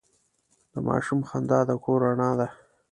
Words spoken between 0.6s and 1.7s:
د ماشوم خندا